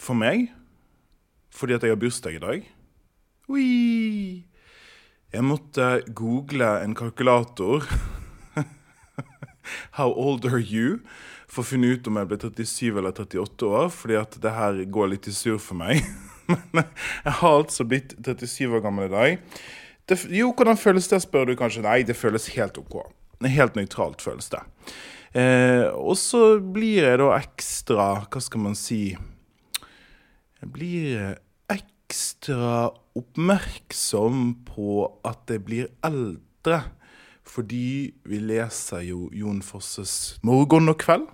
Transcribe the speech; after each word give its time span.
for 0.00 0.16
meg, 0.18 0.48
fordi 1.54 1.76
at 1.76 1.84
jeg 1.84 1.92
har 1.92 2.00
bursdag 2.00 2.38
i 2.38 2.42
dag. 2.42 2.68
Ui. 3.50 3.66
Jeg 5.30 5.46
måtte 5.46 6.00
google 6.16 6.70
en 6.82 6.94
kalkulator. 6.98 7.84
How 9.98 10.10
old 10.10 10.46
are 10.48 10.62
you? 10.62 11.00
For 11.50 11.62
å 11.62 11.66
finne 11.66 11.92
ut 11.94 12.06
om 12.06 12.18
jeg 12.18 12.30
ble 12.30 12.38
37 12.40 12.98
eller 12.98 13.14
38 13.14 13.68
år, 13.68 13.90
fordi 13.94 14.18
at 14.18 14.38
det 14.42 14.54
her 14.54 14.82
går 14.86 15.12
litt 15.12 15.28
i 15.30 15.34
surr 15.34 15.60
for 15.62 15.78
meg. 15.78 16.02
Men 16.74 16.86
jeg 17.24 17.36
har 17.42 17.60
altså 17.60 17.86
blitt 17.86 18.16
37 18.18 18.70
år 18.70 18.84
gammel 18.86 19.10
i 19.10 19.14
dag. 19.14 19.54
Det, 20.10 20.18
jo, 20.34 20.50
hvordan 20.56 20.78
føles 20.80 21.06
det, 21.10 21.20
spør 21.22 21.50
du 21.50 21.56
kanskje. 21.58 21.84
Nei, 21.86 22.00
det 22.06 22.18
føles 22.18 22.50
helt 22.56 22.78
OK. 22.80 23.02
Helt 23.46 23.78
nøytralt 23.78 24.22
føles 24.22 24.50
det. 24.52 24.62
Eh, 25.38 25.86
og 25.94 26.16
så 26.18 26.58
blir 26.58 27.06
jeg 27.06 27.20
da 27.20 27.28
ekstra 27.36 28.06
Hva 28.26 28.40
skal 28.42 28.64
man 28.64 28.74
si 28.74 29.12
Jeg 30.60 30.72
blir 30.74 31.20
ekstra 31.72 32.90
oppmerksom 33.16 34.58
på 34.68 35.06
at 35.24 35.48
jeg 35.48 35.64
blir 35.64 35.92
eldre. 36.04 36.82
Fordi 37.50 38.12
vi 38.28 38.38
leser 38.44 39.06
jo 39.08 39.30
Jon 39.32 39.62
Fosses 39.62 40.38
'Morgen 40.42 40.92
og 40.92 41.00
kveld'. 41.00 41.30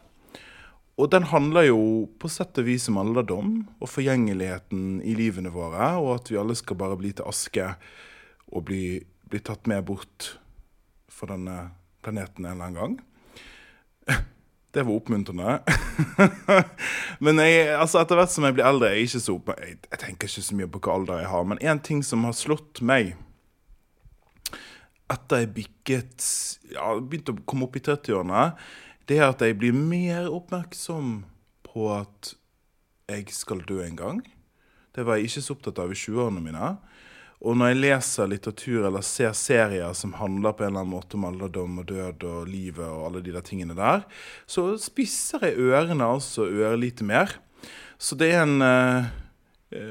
Og 0.96 1.10
den 1.12 1.26
handler 1.28 1.66
jo 1.68 2.08
på 2.18 2.28
sett 2.32 2.56
og 2.56 2.64
vis 2.64 2.88
om 2.88 2.96
alderdom 3.02 3.66
og 3.80 3.88
forgjengeligheten 3.88 5.02
i 5.04 5.12
livene 5.18 5.52
våre, 5.52 5.90
og 6.00 6.14
at 6.14 6.30
vi 6.30 6.38
alle 6.40 6.56
skal 6.56 6.78
bare 6.80 6.96
bli 6.96 7.12
til 7.12 7.28
aske 7.28 7.66
og 8.48 8.64
bli, 8.64 9.04
bli 9.28 9.40
tatt 9.44 9.66
med 9.66 9.84
bort 9.84 10.38
fra 11.12 11.34
denne 11.34 11.74
planeten 12.00 12.46
en 12.46 12.52
eller 12.54 12.64
annen 12.70 12.80
gang. 12.80 14.24
Det 14.76 14.82
var 14.84 14.92
oppmuntrende. 14.92 15.54
men 17.24 17.38
jeg, 17.40 17.68
altså 17.72 18.02
etter 18.02 18.18
hvert 18.18 18.32
som 18.34 18.44
jeg 18.44 18.58
blir 18.58 18.66
eldre, 18.68 18.90
jeg, 18.92 19.08
så 19.08 19.38
jeg, 19.56 19.78
jeg, 19.86 20.00
tenker 20.02 20.28
ikke 20.28 20.44
så 20.44 20.56
mye 20.58 20.68
på 20.68 20.82
hva 20.84 20.96
alder 20.98 21.22
jeg 21.22 21.30
har. 21.32 21.46
Men 21.48 21.62
én 21.64 21.80
ting 21.80 22.02
som 22.04 22.26
har 22.28 22.36
slått 22.36 22.82
meg 22.84 23.14
etter 25.12 25.44
jeg 25.44 25.52
bikket 25.56 26.26
ja, 26.74 26.90
begynte 26.98 27.32
å 27.32 27.44
komme 27.48 27.70
opp 27.70 27.78
i 27.78 27.84
30-årene, 27.86 28.44
det 29.08 29.20
er 29.20 29.30
at 29.30 29.44
jeg 29.46 29.56
blir 29.56 29.72
mer 29.76 30.28
oppmerksom 30.34 31.20
på 31.64 31.88
at 31.94 32.34
jeg 33.08 33.30
skal 33.32 33.62
dø 33.64 33.80
en 33.84 33.96
gang. 33.96 34.20
Det 34.92 35.06
var 35.06 35.16
jeg 35.16 35.30
ikke 35.30 35.44
så 35.46 35.56
opptatt 35.56 35.80
av 35.80 35.92
i 35.94 35.96
20-årene 35.96 36.42
mine. 36.42 36.72
Og 37.44 37.56
når 37.58 37.72
jeg 37.72 37.80
leser 37.82 38.30
litteratur 38.30 38.86
eller 38.88 39.04
ser 39.04 39.34
serier 39.36 39.92
som 39.96 40.14
handler 40.16 40.54
på 40.56 40.64
en 40.64 40.70
eller 40.70 40.86
annen 40.86 40.94
måte 40.94 41.18
om 41.18 41.26
alderdom 41.28 41.82
og 41.82 41.90
død 41.90 42.24
og 42.24 42.48
livet 42.48 42.86
og 42.86 43.10
alle 43.10 43.22
de 43.26 43.34
der 43.34 43.44
tingene 43.44 43.76
der, 43.76 44.06
så 44.48 44.70
spisser 44.80 45.44
jeg 45.44 45.68
ørene 45.68 46.08
altså 46.16 46.48
ørlite 46.48 47.04
mer. 47.04 47.36
Så 47.98 48.16
det 48.16 48.32
er 48.32 48.44
en 48.44 48.60
uh, 48.64 49.12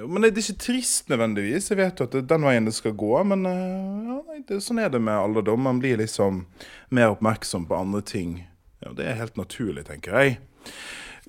Men 0.09 0.23
det 0.23 0.31
er 0.31 0.41
ikke 0.41 0.65
trist 0.65 1.09
nødvendigvis. 1.09 1.69
Jeg 1.69 1.79
vet 1.79 1.99
jo 1.99 2.09
at 2.09 2.17
det 2.17 2.23
er 2.23 2.29
den 2.33 2.45
veien 2.47 2.65
det 2.65 2.75
skal 2.77 2.97
gå. 2.97 3.13
Men 3.29 3.45
uh, 3.45 4.09
ja, 4.09 4.41
det, 4.49 4.61
sånn 4.65 4.81
er 4.81 4.89
det 4.93 5.03
med 5.03 5.17
alderdom. 5.17 5.65
Man 5.69 5.81
blir 5.83 6.01
liksom 6.01 6.45
mer 6.89 7.13
oppmerksom 7.13 7.69
på 7.69 7.77
andre 7.77 8.01
ting. 8.05 8.37
Ja, 8.81 8.93
det 8.97 9.05
er 9.09 9.19
helt 9.21 9.37
naturlig, 9.37 9.85
tenker 9.87 10.17
jeg. 10.17 10.39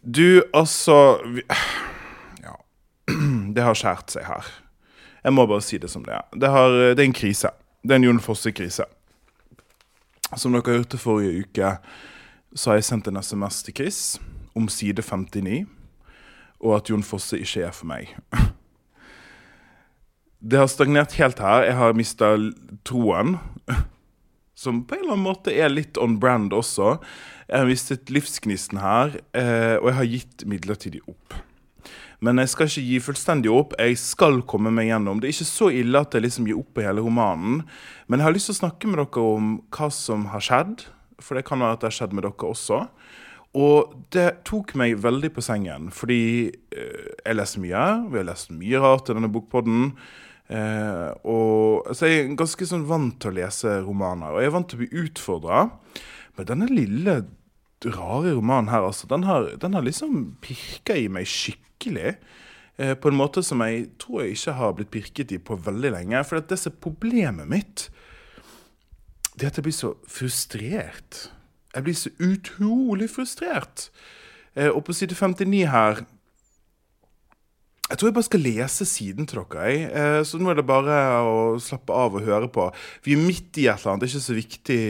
Du, 0.00 0.44
altså 0.56 1.18
vi, 1.24 1.44
Ja. 2.44 2.56
Det 3.56 3.64
har 3.64 3.76
skjært 3.78 4.12
seg 4.12 4.28
her. 4.28 4.48
Jeg 5.26 5.34
må 5.34 5.42
bare 5.50 5.64
si 5.66 5.78
det 5.82 5.88
som 5.90 6.04
det 6.06 6.14
er. 6.14 6.26
Det, 6.38 6.48
har, 6.54 6.70
det 6.94 7.02
er 7.02 7.08
en 7.08 7.16
krise. 7.16 7.50
Det 7.82 7.96
er 7.96 7.98
en 7.98 8.06
Jon 8.06 8.22
Fosse-krise. 8.22 8.84
Som 10.38 10.54
dere 10.54 10.76
hørte 10.78 11.00
forrige 11.02 11.42
uke, 11.42 11.70
så 12.54 12.70
har 12.70 12.78
jeg 12.78 12.86
sendt 12.86 13.10
en 13.10 13.18
SMS 13.18 13.58
til 13.66 13.74
Chris 13.74 13.98
om 14.56 14.68
side 14.70 15.02
59, 15.02 15.64
og 16.62 16.76
at 16.76 16.92
Jon 16.92 17.02
Fosse 17.02 17.40
ikke 17.42 17.66
er 17.66 17.74
for 17.74 17.90
meg. 17.90 18.14
Det 20.46 20.60
har 20.60 20.70
stagnert 20.70 21.16
helt 21.18 21.42
her. 21.42 21.64
Jeg 21.66 21.74
har 21.74 21.96
mista 21.98 22.30
troen. 22.86 23.34
Som 24.62 24.84
på 24.86 24.94
en 24.94 25.02
eller 25.02 25.16
annen 25.16 25.26
måte 25.26 25.50
er 25.50 25.72
litt 25.72 25.98
on 25.98 26.20
brand 26.22 26.54
også. 26.54 27.00
Jeg 27.48 27.58
har 27.64 27.66
mistet 27.66 28.12
livsgnisten 28.14 28.78
her, 28.78 29.18
eh, 29.34 29.74
og 29.80 29.90
jeg 29.90 29.96
har 29.98 30.08
gitt 30.12 30.46
midlertidig 30.46 31.02
opp. 31.10 31.34
Men 32.24 32.40
jeg 32.40 32.52
skal 32.52 32.70
ikke 32.70 32.84
gi 32.86 32.98
fullstendig 33.04 33.52
opp. 33.52 33.76
Jeg 33.80 33.98
skal 34.00 34.40
komme 34.48 34.72
meg 34.74 34.88
gjennom. 34.90 35.20
Det 35.20 35.28
er 35.28 35.36
ikke 35.36 35.48
så 35.50 35.70
ille 35.74 36.00
at 36.00 36.16
jeg 36.16 36.24
liksom 36.24 36.48
gir 36.48 36.60
opp 36.60 36.72
på 36.76 36.84
hele 36.86 37.04
romanen. 37.04 37.62
Men 38.08 38.20
jeg 38.22 38.28
har 38.28 38.36
lyst 38.36 38.50
til 38.50 38.56
å 38.56 38.62
snakke 38.62 38.90
med 38.90 39.02
dere 39.02 39.24
om 39.36 39.50
hva 39.76 39.90
som 39.92 40.28
har 40.32 40.44
skjedd. 40.44 40.86
For 41.20 41.36
det 41.36 41.46
kan 41.48 41.62
være 41.62 41.76
at 41.76 41.84
det 41.84 41.90
har 41.90 41.98
skjedd 41.98 42.16
med 42.16 42.26
dere 42.26 42.50
også. 42.50 42.82
Og 43.56 43.94
det 44.12 44.28
tok 44.48 44.74
meg 44.76 44.98
veldig 45.00 45.30
på 45.32 45.44
sengen, 45.44 45.88
fordi 45.94 46.20
eh, 46.76 47.12
jeg 47.22 47.36
leser 47.38 47.62
mye. 47.62 47.84
Vi 48.12 48.20
har 48.20 48.28
lest 48.28 48.52
mye 48.52 48.82
rart 48.82 49.08
i 49.08 49.16
denne 49.16 49.32
bokpodden. 49.32 49.94
Eh, 50.52 51.08
og, 51.24 51.88
så 51.96 52.10
jeg 52.10 52.18
er 52.20 52.36
ganske 52.38 52.68
sånn 52.68 52.84
vant 52.88 53.16
til 53.22 53.32
å 53.32 53.38
lese 53.38 53.78
romaner, 53.86 54.34
og 54.34 54.42
jeg 54.42 54.50
er 54.50 54.56
vant 54.58 54.68
til 54.70 54.78
å 54.78 54.82
bli 54.84 55.04
utfordra. 55.06 55.64
Men 56.36 56.50
denne 56.50 56.68
lille 56.68 57.16
rare 57.84 58.32
romanen 58.34 58.70
her, 58.72 58.86
altså, 58.86 59.06
den 59.10 59.26
har, 59.28 59.50
den 59.60 59.74
har 59.74 59.84
liksom 59.84 60.36
pirka 60.42 60.96
i 60.96 61.08
meg 61.12 61.28
skikkelig. 61.28 62.16
Eh, 62.76 62.94
på 62.94 63.08
en 63.08 63.18
måte 63.18 63.42
som 63.44 63.62
jeg 63.64 63.88
tror 64.00 64.22
jeg 64.22 64.36
ikke 64.36 64.56
har 64.58 64.74
blitt 64.76 64.92
pirket 64.92 65.32
i 65.32 65.38
på 65.38 65.58
veldig 65.60 65.92
lenge. 65.94 66.24
For 66.28 66.40
det 66.40 66.58
som 66.60 66.72
er 66.72 66.82
problemet 66.84 67.48
mitt, 67.48 67.88
det 69.36 69.46
er 69.46 69.52
at 69.52 69.60
jeg 69.60 69.68
blir 69.68 69.76
så 69.76 69.94
frustrert. 70.08 71.26
Jeg 71.74 71.84
blir 71.84 71.96
så 71.96 72.12
utrolig 72.20 73.10
frustrert. 73.12 73.90
Eh, 74.56 74.70
og 74.70 74.84
på 74.84 74.96
side 74.96 75.16
59 75.16 75.66
her 75.68 76.04
Jeg 77.86 78.00
tror 78.00 78.08
jeg 78.08 78.16
bare 78.16 78.26
skal 78.26 78.42
lese 78.42 78.86
siden 78.90 79.28
til 79.30 79.44
dere. 79.46 79.66
Eh, 79.86 80.20
så 80.26 80.40
nå 80.42 80.50
er 80.50 80.58
det 80.58 80.66
bare 80.66 80.96
å 81.22 81.36
slappe 81.62 81.94
av 81.94 82.16
og 82.18 82.24
høre 82.26 82.48
på. 82.50 82.64
Vi 83.06 83.14
er 83.14 83.22
midt 83.22 83.60
i 83.62 83.68
et 83.68 83.78
eller 83.78 83.92
annet. 83.92 84.02
Det 84.02 84.08
er 84.08 84.14
ikke 84.16 84.26
så 84.26 84.38
viktig. 84.40 84.80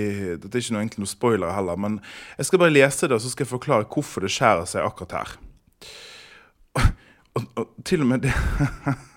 Det 0.41 0.49
er 0.49 0.63
ikke 0.65 0.77
noe, 0.77 0.85
egentlig 0.87 1.05
noe 1.05 1.13
spoiler 1.13 1.53
heller. 1.53 1.77
Men 1.77 1.99
jeg 2.39 2.49
skal 2.49 2.63
bare 2.65 2.73
lese 2.73 3.11
det, 3.11 3.19
og 3.19 3.21
så 3.21 3.33
skal 3.35 3.45
jeg 3.45 3.53
forklare 3.53 3.91
hvorfor 3.93 4.25
det 4.25 4.33
skjærer 4.33 4.65
seg 4.71 4.89
akkurat 4.89 5.19
her 5.21 5.37
og, 7.37 7.45
og, 7.57 7.73
til 7.85 8.03
og 8.05 8.11
med 8.11 8.25
det 8.25 8.33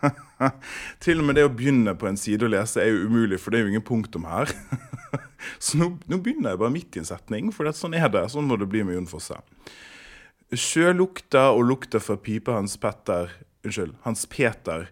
Til 1.03 1.19
og 1.19 1.27
med 1.27 1.35
det 1.35 1.45
å 1.47 1.51
begynne 1.51 1.95
på 1.99 2.07
en 2.07 2.19
side 2.19 2.47
å 2.47 2.51
lese 2.51 2.79
er 2.83 2.93
jo 2.93 3.09
umulig, 3.09 3.39
for 3.41 3.51
det 3.51 3.59
er 3.59 3.65
jo 3.65 3.71
ingen 3.73 3.83
punktum 3.83 4.23
her. 4.29 4.47
Så 5.63 5.79
nå, 5.79 5.89
nå 6.07 6.19
begynner 6.23 6.53
jeg 6.53 6.61
bare 6.61 6.71
midt 6.71 6.95
i 6.95 7.01
en 7.01 7.09
setning, 7.09 7.49
for 7.51 7.67
sånn 7.75 7.97
er 7.99 8.07
det. 8.13 8.21
Sånn 8.31 8.47
må 8.47 8.55
det 8.59 8.69
bli 8.71 8.85
med 8.87 8.95
Jon 8.95 9.09
Fosse. 9.11 9.35
Sjølukta 10.55 11.49
og 11.51 11.65
lukta 11.67 11.99
fra 11.99 12.15
pipa 12.23 12.55
hans 12.55 12.77
Petter 12.79 13.33
Unnskyld, 13.65 13.95
hans 14.05 14.25
Peter. 14.31 14.87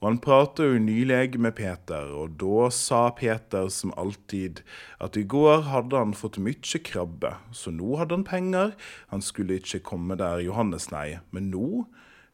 Og 0.00 0.06
han 0.08 0.18
prater 0.24 0.70
jo 0.70 0.80
nylig 0.80 1.36
med 1.40 1.52
Peter, 1.58 2.08
og 2.16 2.38
da 2.40 2.70
sa 2.72 3.02
Peter 3.12 3.68
som 3.68 3.92
alltid 4.00 4.62
at 5.00 5.18
i 5.20 5.26
går 5.28 5.66
hadde 5.68 6.00
han 6.00 6.16
fått 6.16 6.38
mye 6.40 6.80
krabbe, 6.84 7.34
så 7.52 7.72
nå 7.72 7.98
hadde 8.00 8.16
han 8.16 8.24
penger, 8.24 8.72
han 9.12 9.20
skulle 9.20 9.58
ikke 9.60 9.82
komme 9.90 10.16
der 10.16 10.40
Johannes, 10.46 10.88
nei, 10.92 11.20
men 11.36 11.52
nå 11.52 11.84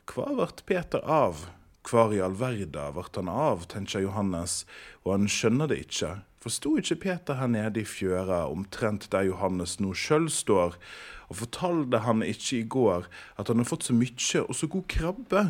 hva 0.07 0.29
vart 0.39 0.63
Peter 0.71 1.03
av? 1.03 1.49
Hvor 1.87 2.15
i 2.15 2.23
all 2.23 2.39
verda 2.39 2.93
vart 2.95 3.19
han 3.19 3.31
av, 3.31 3.67
tenker 3.71 4.05
Johannes, 4.07 4.61
og 5.03 5.17
han 5.17 5.29
skjønner 5.31 5.71
det 5.71 5.83
ikke, 5.89 6.13
Forsto 6.47 6.77
ikke 6.79 7.01
Peter 7.03 7.41
her 7.41 7.49
nede 7.51 7.81
i 7.83 7.89
fjøra, 7.89 8.45
omtrent 8.47 9.09
der 9.11 9.25
Johannes 9.27 9.81
nå 9.83 9.91
sjøl 9.99 10.29
står, 10.31 10.77
og 11.27 11.41
fortalte 11.43 12.03
han 12.07 12.25
ikke 12.27 12.61
i 12.61 12.69
går 12.77 13.07
at 13.37 13.51
han 13.51 13.63
har 13.63 13.69
fått 13.69 13.89
så 13.89 13.97
mye 13.97 14.45
og 14.45 14.55
så 14.57 14.71
god 14.71 14.87
krabbe? 14.93 15.45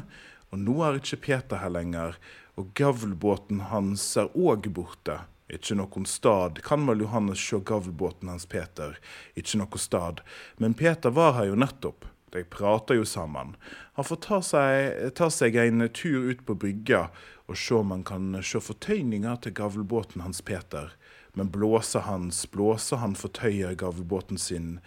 Og 0.54 0.60
nå 0.62 0.76
er 0.86 0.98
ikke 1.00 1.22
Peter 1.28 1.60
her 1.60 1.72
lenger, 1.74 2.18
og 2.56 2.70
gavlbåten 2.78 3.66
hans 3.72 4.04
er 4.16 4.30
òg 4.38 4.70
borte. 4.72 5.24
Ikke 5.52 5.76
noen 5.78 6.06
stad. 6.10 6.58
Kan 6.66 6.86
vel 6.88 7.04
Johannes 7.04 7.38
sjå 7.38 7.60
gavlbåten 7.66 8.30
hans 8.32 8.48
Peter? 8.50 8.96
Ikke 9.38 9.60
noe 9.60 9.78
stad. 9.78 10.22
Men 10.58 10.74
Peter 10.74 11.12
var 11.14 11.36
her 11.36 11.50
jo 11.52 11.58
nettopp. 11.58 12.08
De 12.34 12.42
prater 12.50 12.98
jo 12.98 13.04
sammen. 13.06 13.54
Han 13.94 14.04
får 14.04 14.18
ta 14.24 14.40
seg, 14.42 15.12
ta 15.14 15.28
seg 15.30 15.56
en 15.62 15.86
tur 15.94 16.32
ut 16.32 16.42
på 16.46 16.56
brygga 16.58 17.06
og 17.46 17.58
se 17.60 17.76
om 17.78 17.92
han 17.94 18.02
kan 18.06 18.34
se 18.42 18.58
fortøyninger 18.60 19.38
til 19.44 19.54
gavlbåten 19.54 20.24
hans 20.24 20.42
Peter. 20.42 20.90
Men 21.36 21.50
blåsa 21.52 22.00
hans, 22.06 22.46
blåsa 22.48 22.96
han 23.02 23.12
fortøyer 23.18 23.76
gavebåten 23.76 24.40
sin, 24.40 24.78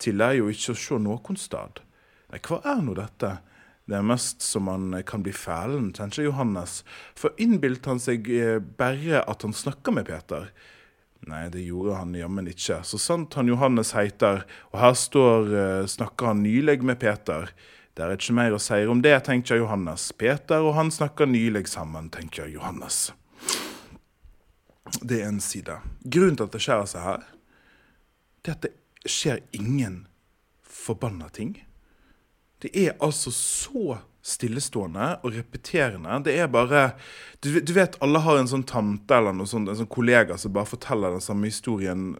til 0.00 0.24
er 0.24 0.38
jo 0.38 0.48
ikke 0.48 0.72
å 0.72 0.80
sjå 0.80 0.98
nokon 1.04 1.36
stad. 1.36 1.82
Nei, 2.32 2.40
hva 2.48 2.62
er 2.64 2.80
nå 2.84 2.96
dette? 2.96 3.34
Det 3.88 3.96
er 3.96 4.04
mest 4.04 4.44
som 4.44 4.68
han 4.68 4.96
kan 5.08 5.22
bli 5.24 5.32
fælen, 5.36 5.92
tenker 5.96 6.24
Johannes, 6.24 6.82
for 7.16 7.36
innbilte 7.40 7.92
han 7.92 8.00
seg 8.00 8.28
eh, 8.32 8.56
bare 8.60 9.22
at 9.24 9.44
han 9.44 9.56
snakka 9.56 9.94
med 9.96 10.08
Peter? 10.08 10.50
Nei, 11.28 11.46
det 11.52 11.64
gjorde 11.66 11.96
han 11.98 12.16
jammen 12.16 12.48
ikke. 12.48 12.82
Så 12.84 13.00
sant 13.00 13.36
han 13.36 13.48
Johannes 13.50 13.92
heiter, 13.96 14.44
og 14.72 14.80
her 14.80 14.94
står 14.96 15.48
uh, 15.52 15.88
snakker 15.90 16.30
han 16.30 16.44
nylig 16.44 16.78
med 16.86 17.00
Peter. 17.02 17.50
Det 17.96 18.04
er 18.04 18.14
ikke 18.14 18.36
mer 18.38 18.54
å 18.54 18.60
si 18.62 18.78
om 18.86 19.00
det, 19.02 19.16
tenker 19.26 19.58
Johannes. 19.58 20.12
Peter 20.16 20.62
og 20.62 20.76
han 20.78 20.92
snakker 20.94 21.28
nylig 21.28 21.66
sammen, 21.68 22.08
tenker 22.14 22.46
Johannes. 22.52 23.08
Det 25.02 25.20
er 25.22 25.28
en 25.28 25.40
side. 25.42 25.78
Grunnen 26.04 26.36
til 26.38 26.48
at 26.48 26.54
det 26.54 26.62
skjer 26.64 26.84
seg 26.90 27.04
her, 27.04 27.24
det 28.42 28.52
er 28.52 28.58
at 28.58 28.66
det 28.68 29.10
skjer 29.10 29.42
ingen 29.56 30.06
forbanna 30.62 31.28
ting. 31.34 31.56
Det 32.62 32.70
er 32.74 32.96
altså 33.04 33.30
så 33.34 33.98
stillestående 34.28 35.12
og 35.22 35.34
repeterende. 35.36 36.18
Det 36.26 36.34
er 36.38 36.50
bare 36.52 36.90
du, 37.40 37.52
du, 37.60 37.72
vet 37.76 37.96
alle 38.04 38.22
har 38.24 38.40
en 38.40 38.50
sånn 38.50 38.66
tante 38.68 39.14
eller 39.14 39.36
noe 39.36 39.48
sånt, 39.48 39.70
en 39.70 39.78
sånn 39.78 39.90
kollega 39.90 40.36
som 40.40 40.52
bare 40.56 40.68
forteller 40.68 41.14
den 41.14 41.24
samme 41.24 41.48
historien 41.48 42.10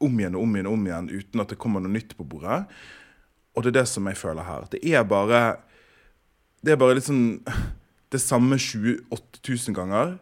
om 0.00 0.20
igjen 0.20 0.38
og 0.38 0.46
om 0.46 0.54
igjen 0.56 0.70
og 0.70 0.78
om 0.78 0.86
igjen 0.88 1.10
uten 1.10 1.42
at 1.42 1.52
det 1.52 1.58
kommer 1.60 1.82
noe 1.84 1.92
nytt 1.92 2.14
på 2.16 2.26
bordet. 2.26 2.62
Og 3.56 3.64
det 3.64 3.72
er 3.72 3.80
det 3.80 3.88
som 3.90 4.06
jeg 4.08 4.20
føler 4.20 4.46
her. 4.46 4.68
Det 4.72 4.80
er 4.86 5.04
bare 5.04 5.60
Det 6.60 6.74
er 6.74 6.80
bare 6.80 7.00
sånn 7.00 7.40
det 8.12 8.18
samme 8.20 8.58
28 8.58 9.40
000 9.46 9.74
ganger. 9.76 10.18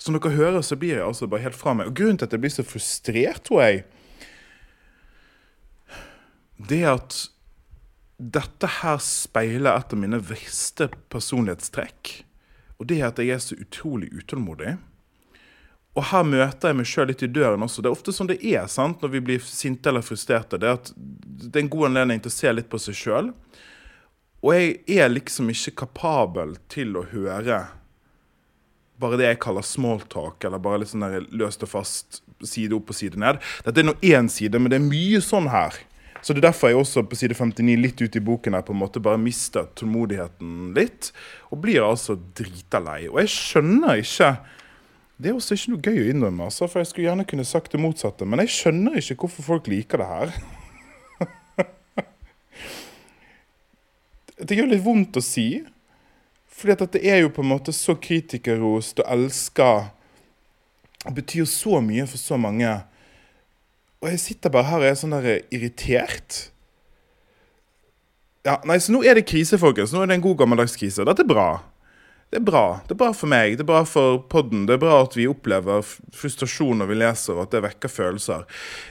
Som 0.00 0.16
dere 0.16 0.34
hører, 0.34 0.62
så 0.62 0.76
blir 0.76 0.98
jeg 0.98 1.06
altså 1.06 1.28
bare 1.30 1.46
helt 1.46 1.58
fra 1.58 1.74
meg. 1.76 1.90
Og 1.90 1.98
grunnen 1.98 2.18
til 2.20 2.28
at 2.28 2.34
jeg 2.34 2.42
blir 2.42 2.52
så 2.52 2.64
frustrert, 2.66 3.44
tror 3.46 3.62
jeg, 3.64 3.84
det 6.68 6.80
er 6.84 6.94
at 6.94 7.16
dette 8.14 8.68
her 8.80 8.98
speiler 9.02 9.74
et 9.74 9.92
av 9.92 9.98
mine 10.00 10.20
verste 10.22 10.88
personlighetstrekk. 11.12 12.12
Og 12.78 12.88
det 12.90 13.00
er 13.00 13.08
at 13.08 13.20
jeg 13.22 13.34
er 13.34 13.42
så 13.42 13.58
utrolig 13.58 14.10
utålmodig. 14.14 14.76
Og 15.94 16.08
her 16.10 16.24
møter 16.26 16.70
jeg 16.70 16.78
meg 16.78 16.88
sjøl 16.90 17.08
litt 17.10 17.22
i 17.22 17.30
døren 17.30 17.62
også. 17.62 17.82
Det 17.82 17.90
er 17.90 17.96
ofte 17.96 18.14
sånn 18.14 18.30
det 18.30 18.40
er 18.50 18.66
sant, 18.70 19.02
når 19.02 19.12
vi 19.12 19.22
blir 19.28 19.46
sinte 19.46 19.90
eller 19.90 20.02
frustrerte. 20.02 20.58
Det 20.58 20.70
er 20.70 20.80
det 21.44 21.54
er 21.54 21.64
en 21.64 21.70
god 21.70 21.90
anledning 21.90 22.22
til 22.22 22.32
å 22.32 22.34
se 22.34 22.52
litt 22.54 22.70
på 22.70 22.80
seg 22.82 22.98
sjøl. 22.98 23.30
Og 24.44 24.50
jeg 24.56 25.00
er 25.00 25.12
liksom 25.12 25.48
ikke 25.52 25.76
kapabel 25.84 26.56
til 26.72 26.98
å 26.98 27.06
høre 27.12 27.62
bare 29.04 29.20
det 29.20 29.30
jeg 29.30 29.42
kaller 29.44 29.66
smalltalk, 29.68 30.44
eller 30.44 30.62
bare 30.62 30.82
litt 30.82 30.92
sånn 30.92 31.04
der 31.06 31.26
løst 31.36 31.64
og 31.66 31.70
fast, 31.76 32.22
side 32.44 32.76
opp 32.76 32.90
og 32.92 32.96
side 32.98 33.20
ned. 33.20 33.40
Dette 33.64 33.80
er 33.80 33.86
nå 33.88 33.98
én 34.04 34.30
side, 34.32 34.60
men 34.60 34.72
det 34.72 34.80
er 34.80 34.88
mye 34.88 35.20
sånn 35.24 35.48
her. 35.52 35.76
Så 36.24 36.32
det 36.32 36.40
er 36.40 36.46
derfor 36.46 36.70
jeg 36.70 36.78
også 36.80 37.02
på 37.04 37.18
side 37.20 37.36
59 37.36 37.74
litt 37.82 38.00
ute 38.00 38.16
i 38.16 38.24
boken 38.24 38.54
her 38.56 38.62
på 38.64 38.72
en 38.72 38.80
måte 38.80 39.02
bare 39.04 39.20
mister 39.20 39.66
tålmodigheten 39.76 40.70
litt. 40.76 41.10
Og 41.52 41.60
blir 41.60 41.84
altså 41.84 42.16
drita 42.16 42.80
lei. 42.80 43.02
Og 43.10 43.20
jeg 43.20 43.32
skjønner 43.34 44.00
ikke 44.00 44.30
Det 45.20 45.30
er 45.30 45.36
også 45.36 45.54
ikke 45.54 45.70
noe 45.70 45.84
gøy 45.84 45.98
å 46.00 46.06
innrømme, 46.10 46.46
altså, 46.48 46.66
for 46.66 46.80
jeg 46.80 46.88
skulle 46.90 47.04
gjerne 47.06 47.26
kunne 47.28 47.44
sagt 47.46 47.70
det 47.70 47.78
motsatte. 47.78 48.26
Men 48.26 48.40
jeg 48.42 48.50
skjønner 48.50 48.96
ikke 48.98 49.14
hvorfor 49.22 49.46
folk 49.46 49.68
liker 49.70 50.02
det 50.02 50.08
her. 50.10 50.32
det 54.48 54.58
gjør 54.58 54.72
litt 54.72 54.82
vondt 54.82 55.20
å 55.20 55.22
si. 55.22 55.46
Fordi 56.54 56.76
at 56.76 56.94
det 56.94 57.02
er 57.02 57.22
jo 57.24 57.32
på 57.34 57.42
en 57.42 57.50
måte 57.50 57.74
så 57.74 57.96
kritikerrost 57.98 59.02
og 59.02 59.10
elska. 59.10 59.70
Det 61.04 61.14
betyr 61.18 61.48
så 61.50 61.80
mye 61.84 62.06
for 62.08 62.20
så 62.20 62.38
mange. 62.40 62.70
Og 64.04 64.10
jeg 64.12 64.20
sitter 64.20 64.52
bare 64.52 64.68
her 64.68 64.82
og 64.82 64.88
er 64.88 64.98
sånn 65.00 65.16
der 65.16 65.42
irritert. 65.54 66.48
Ja, 68.44 68.58
nei, 68.68 68.76
Så 68.78 68.92
nå 68.92 69.00
er 69.02 69.16
det 69.16 69.26
krise, 69.26 69.58
folkens. 69.58 69.92
Nå 69.92 70.02
er 70.04 70.10
det 70.10 70.18
en 70.18 70.26
god 70.26 70.42
gammeldags 70.42 70.76
krise. 70.76 71.04
Dette 71.08 71.24
er 71.24 71.30
bra. 71.30 71.48
Det 72.30 72.40
er 72.40 72.44
bra. 72.44 72.64
Det 72.84 72.92
er 72.92 73.00
bra 73.00 73.12
for 73.16 73.30
meg, 73.30 73.56
det 73.56 73.64
er 73.64 73.68
bra 73.68 73.84
for 73.88 74.18
podden. 74.30 74.66
Det 74.68 74.76
er 74.76 74.82
bra 74.82 74.98
at 75.04 75.14
vi 75.16 75.28
opplever 75.30 75.84
frustrasjon 75.86 76.80
når 76.82 76.90
vi 76.90 76.98
leser, 76.98 77.36
og 77.36 77.46
at 77.46 77.54
det 77.54 77.62
vekker 77.64 77.92
følelser. 77.92 78.44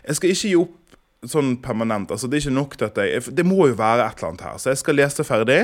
Jeg 0.07 0.18
skal 0.18 0.33
ikke 0.33 0.50
gi 0.50 0.56
opp 0.62 1.30
sånn 1.33 1.54
permanent. 1.63 2.12
altså 2.12 2.27
Det 2.27 2.38
er 2.38 2.45
ikke 2.45 2.56
nok 2.56 2.77
jeg 2.80 3.36
Det 3.36 3.45
må 3.45 3.68
jo 3.68 3.75
være 3.80 4.07
et 4.07 4.18
eller 4.18 4.30
annet 4.30 4.45
her. 4.48 4.57
Så 4.57 4.71
jeg 4.71 4.81
skal 4.81 4.95
lese 4.95 5.24
ferdig. 5.27 5.62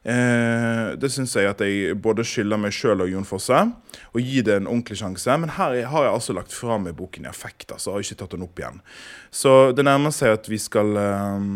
Eh, 0.00 0.86
det 0.96 1.10
syns 1.12 1.34
jeg 1.36 1.50
at 1.50 1.60
jeg 1.60 1.92
både 2.00 2.24
skylder 2.24 2.60
meg 2.60 2.72
sjøl 2.72 3.04
og 3.04 3.10
Jon 3.12 3.28
Fosse. 3.28 3.60
Og 4.14 4.24
gi 4.24 4.40
det 4.46 4.56
en 4.56 4.70
ordentlig 4.70 5.00
sjanse. 5.02 5.36
Men 5.42 5.52
her 5.58 5.76
har 5.92 6.06
jeg 6.06 6.14
altså 6.14 6.36
lagt 6.36 6.56
fra 6.56 6.78
meg 6.80 6.96
boken 6.98 7.28
i 7.28 7.32
affekt. 7.32 7.68
altså, 7.72 7.92
Har 7.92 8.04
ikke 8.04 8.22
tatt 8.22 8.36
den 8.36 8.46
opp 8.46 8.58
igjen. 8.62 8.80
Så 9.30 9.72
det 9.76 9.84
nærmer 9.84 10.14
seg 10.14 10.38
at 10.38 10.48
vi 10.50 10.58
skal 10.60 10.96
eh, 10.96 11.48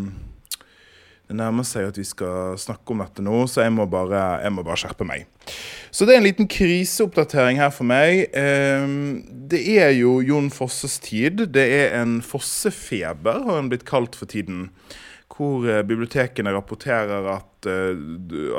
det 1.25 1.39
nærmer 1.39 1.65
seg 1.65 1.87
at 1.89 1.97
vi 1.97 2.05
skal 2.05 2.53
snakke 2.61 2.93
om 2.93 2.99
dette 3.01 3.23
nå, 3.25 3.39
så 3.49 3.63
jeg 3.63 3.73
må 3.73 3.87
bare, 3.89 4.43
jeg 4.43 4.53
må 4.53 4.61
bare 4.65 4.77
skjerpe 4.77 5.07
meg. 5.09 5.25
Så 5.89 6.05
det 6.05 6.13
er 6.13 6.19
en 6.21 6.27
liten 6.27 6.49
kriseoppdatering 6.51 7.57
her 7.57 7.71
for 7.73 7.87
meg. 7.89 8.27
Eh, 8.29 8.85
det 9.49 9.63
er 9.73 9.95
jo 9.97 10.19
Jon 10.21 10.51
Fosses 10.53 10.99
tid. 11.01 11.47
Det 11.55 11.65
er 11.79 11.97
en 12.03 12.19
fossefeber, 12.21 13.41
har 13.47 13.57
han 13.57 13.71
blitt 13.73 13.87
kalt 13.89 14.17
for 14.17 14.29
tiden 14.29 14.69
hvor 15.35 15.65
eh, 15.67 15.83
bibliotekene 15.83 16.53
rapporterer 16.55 17.27
at, 17.33 17.67
eh, 17.67 17.95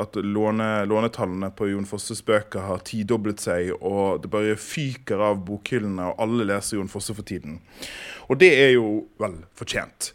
at 0.01 0.17
låne, 0.21 0.85
lånetallene 0.85 1.49
på 1.57 1.71
Jon 1.71 1.87
Fosses 1.89 2.21
bøker 2.25 2.67
har 2.67 2.83
tidoblet 2.85 3.41
seg, 3.41 3.71
og 3.81 4.21
det 4.21 4.31
bare 4.33 4.57
fyker 4.61 5.23
av 5.29 5.41
bokhyllene, 5.47 6.11
og 6.11 6.21
alle 6.21 6.47
leser 6.51 6.77
Jon 6.77 6.91
Fosse 6.91 7.15
for 7.17 7.25
tiden. 7.27 7.59
Og 8.29 8.37
det 8.41 8.51
er 8.61 8.75
jo 8.75 9.07
vel 9.21 9.39
fortjent. 9.57 10.11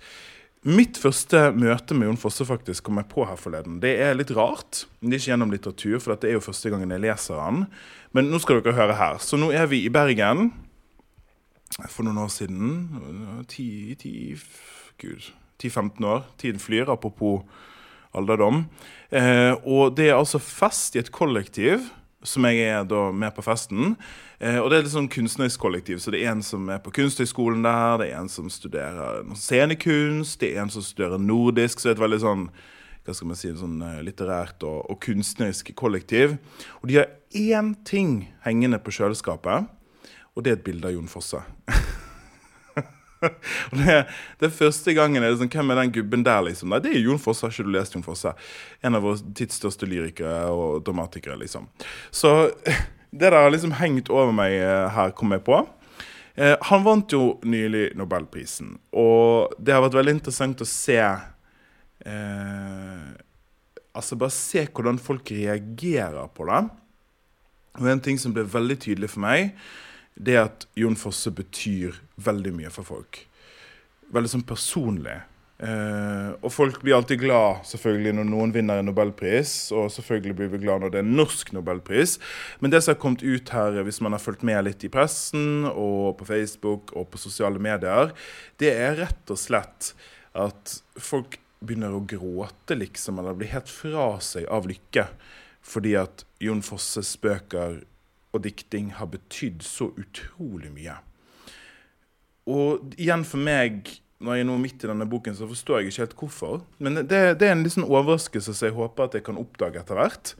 Mitt 0.63 1.01
første 1.03 1.49
møte 1.59 1.97
med 1.99 2.07
Jon 2.07 2.23
Fosse 2.23 2.47
faktisk 2.47 2.87
kom 2.87 3.01
jeg 3.03 3.11
på 3.11 3.27
her 3.27 3.41
forleden. 3.41 3.81
Det 3.83 3.97
er 3.99 4.15
litt 4.15 4.31
rart. 4.37 4.85
Det 5.01 5.11
er 5.11 5.19
ikke 5.19 5.33
gjennom 5.33 5.55
litteratur, 5.55 5.99
for 5.99 6.15
dette 6.15 6.31
er 6.31 6.39
jo 6.39 6.47
første 6.47 6.71
gangen 6.71 6.95
jeg 6.95 7.03
leser 7.03 7.43
han. 7.43 7.65
Men 8.15 8.31
nå 8.31 8.39
skal 8.39 8.63
dere 8.63 8.79
høre 8.79 9.01
her. 9.01 9.19
Så 9.19 9.41
nå 9.41 9.51
er 9.51 9.67
vi 9.73 9.83
i 9.89 9.91
Bergen 9.91 10.53
for 11.89 12.07
noen 12.07 12.23
år 12.23 12.31
siden. 12.31 13.43
Ti, 13.51 13.67
ti 13.99 14.13
Gud 15.03 15.33
10-15 15.63 16.09
år. 16.09 16.27
Tiden 16.43 16.63
flyr, 16.63 16.91
apropos 16.93 17.43
alderdom. 18.17 18.65
Eh, 19.11 19.53
og 19.65 19.97
det 19.97 20.11
er 20.11 20.19
altså 20.19 20.41
fest 20.43 20.97
i 20.97 21.03
et 21.03 21.13
kollektiv, 21.15 21.89
som 22.23 22.47
jeg 22.47 22.67
er 22.69 22.85
da 22.87 23.09
med 23.15 23.35
på 23.37 23.45
festen. 23.45 23.97
Eh, 24.43 24.59
og 24.61 24.71
det 24.71 24.79
er 24.79 24.85
litt 24.87 24.95
sånn 24.95 25.11
kunstnerisk 25.13 25.63
kollektiv, 25.63 26.01
så 26.03 26.15
det 26.15 26.23
er 26.23 26.33
en 26.35 26.45
som 26.47 26.69
er 26.73 26.83
på 26.83 26.93
Kunsthøgskolen 26.95 27.65
der, 27.67 27.99
det 28.03 28.11
er 28.11 28.21
en 28.21 28.31
som 28.33 28.51
studerer 28.53 29.23
scenekunst, 29.39 30.41
det 30.43 30.55
er 30.55 30.65
en 30.65 30.73
som 30.73 30.85
studerer 30.85 31.23
nordisk, 31.23 31.79
så 31.79 31.89
det 31.89 31.95
er 31.95 31.99
et 31.99 32.07
veldig 32.07 32.23
sånn 32.27 32.47
hva 33.03 33.15
skal 33.19 33.33
man 33.33 33.39
si, 33.39 33.51
sånn 33.59 33.81
eh, 33.83 34.03
litterært 34.07 34.63
og, 34.67 34.85
og 34.93 35.01
kunstnerisk 35.03 35.73
kollektiv. 35.79 36.37
Og 36.83 36.91
de 36.91 37.01
har 37.01 37.11
én 37.35 37.73
ting 37.89 38.29
hengende 38.47 38.79
på 38.83 38.95
kjøleskapet, 38.95 39.67
og 40.33 40.45
det 40.45 40.53
er 40.53 40.61
et 40.61 40.67
bilde 40.69 40.89
av 40.89 40.95
Jon 40.97 41.11
Fosse. 41.11 41.43
og 43.71 43.81
det, 43.81 43.99
det 44.43 44.51
første 44.55 44.95
gangen 44.97 45.23
er 45.23 45.31
det 45.31 45.41
sånn, 45.41 45.53
Hvem 45.53 45.75
er 45.75 45.83
den 45.83 45.95
gubben 45.95 46.25
der, 46.27 46.43
liksom? 46.49 46.73
Nei, 46.73 46.81
det 46.85 46.95
er 46.95 47.05
Jon 47.05 47.21
Fosse. 47.23 47.47
Har 47.47 47.55
ikke 47.55 47.69
du 47.69 47.75
lest 47.75 47.97
Jon 47.97 48.07
Fosse? 48.07 48.35
En 48.83 48.99
av 48.99 49.07
våre 49.07 49.35
tids 49.39 49.61
største 49.61 49.89
lyrikere 49.89 50.49
og 50.51 50.83
dramatikere, 50.87 51.39
liksom. 51.43 51.69
Så 52.11 52.35
det 53.13 53.29
der 53.29 53.39
har 53.39 53.53
liksom 53.53 53.77
hengt 53.81 54.11
over 54.13 54.35
meg 54.37 54.57
eh, 54.59 54.89
her, 54.97 55.15
kom 55.17 55.35
jeg 55.37 55.45
på. 55.47 55.63
Eh, 56.35 56.57
han 56.71 56.87
vant 56.87 57.13
jo 57.13 57.37
nylig 57.45 57.91
Nobelprisen, 57.99 58.79
og 58.97 59.53
det 59.61 59.75
har 59.75 59.85
vært 59.85 59.99
veldig 59.99 60.17
interessant 60.17 60.65
å 60.65 60.69
se 60.69 60.97
eh, 61.03 63.11
Altså 63.93 64.17
bare 64.17 64.33
se 64.33 64.63
hvordan 64.65 64.97
folk 64.97 65.29
reagerer 65.37 66.31
på 66.33 66.47
det. 66.49 66.61
Og 67.77 67.89
en 67.93 68.01
ting 68.01 68.17
som 68.17 68.33
ble 68.33 68.47
veldig 68.49 68.79
tydelig 68.81 69.11
for 69.13 69.21
meg, 69.21 69.51
det 70.15 70.39
at 70.41 70.67
Jon 70.79 70.97
Fosse 70.99 71.33
betyr 71.35 71.99
veldig 72.23 72.55
mye 72.57 72.73
for 72.73 72.87
folk. 72.87 73.23
Veldig 74.13 74.33
sånn 74.35 74.47
personlig. 74.47 75.21
Uh, 75.63 76.35
og 76.43 76.51
folk 76.51 76.81
blir 76.83 76.97
alltid 76.97 77.21
glad 77.23 77.61
selvfølgelig 77.69 78.17
når 78.17 78.27
noen 78.27 78.55
vinner 78.55 78.81
en 78.81 78.89
nobelpris, 78.91 79.71
og 79.71 79.93
selvfølgelig 79.95 80.35
blir 80.41 80.51
vi 80.51 80.63
glad 80.65 80.83
når 80.83 80.91
det 80.91 80.99
er 80.99 81.07
en 81.07 81.15
norsk 81.21 81.53
nobelpris. 81.55 82.17
Men 82.59 82.73
det 82.73 82.83
som 82.83 82.97
har 82.97 83.03
kommet 83.05 83.23
ut 83.23 83.53
her, 83.55 83.79
hvis 83.87 84.01
man 84.03 84.17
har 84.17 84.23
fulgt 84.23 84.43
med 84.47 84.65
litt 84.67 84.83
i 84.83 84.91
pressen 84.91 85.69
og 85.71 86.17
på 86.19 86.27
Facebook 86.33 86.91
og 86.99 87.07
på 87.13 87.23
sosiale 87.23 87.63
medier, 87.63 88.11
det 88.59 88.75
er 88.75 88.99
rett 89.05 89.33
og 89.33 89.39
slett 89.39 89.93
at 90.35 90.81
folk 90.99 91.39
begynner 91.63 91.95
å 91.95 92.03
gråte, 92.11 92.75
liksom, 92.75 93.21
eller 93.23 93.39
blir 93.39 93.53
helt 93.53 93.71
fra 93.71 94.17
seg 94.25 94.49
av 94.51 94.67
lykke. 94.67 95.07
Fordi 95.63 95.95
at 96.01 96.25
Jon 96.43 96.65
Fosses 96.67 97.15
bøker 97.23 97.85
og 98.33 98.45
dikting 98.45 98.93
har 98.97 99.11
betydd 99.13 99.65
så 99.67 99.91
utrolig 100.01 100.73
mye. 100.73 100.97
Og 102.51 102.95
igjen 102.97 103.27
for 103.29 103.43
meg 103.43 103.99
når 104.23 104.37
jeg 104.37 104.45
er 104.45 104.47
nå 104.47 104.57
midt 104.63 104.85
i 104.85 104.89
denne 104.91 105.07
boken, 105.11 105.35
så 105.35 105.49
forstår 105.51 105.81
jeg 105.81 105.91
ikke 105.91 106.03
helt 106.05 106.19
hvorfor. 106.21 106.61
Men 106.79 107.01
det, 107.01 107.21
det 107.41 107.49
er 107.49 107.57
en 107.57 107.65
liksom 107.67 107.89
overraskelse 107.89 108.55
som 108.55 108.69
jeg 108.69 108.77
håper 108.77 109.09
at 109.09 109.17
jeg 109.19 109.25
kan 109.27 109.41
oppdage 109.41 109.81
etter 109.81 109.99
hvert. 109.99 110.35